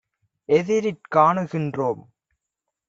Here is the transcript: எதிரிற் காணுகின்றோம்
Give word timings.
எதிரிற் 0.49 1.03
காணுகின்றோம் 1.15 2.03